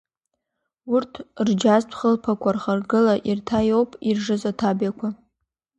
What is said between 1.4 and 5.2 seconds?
рџьазтә хылԥақәа рхаргыла ирҭаиоуп иржыз аҭабиақәа.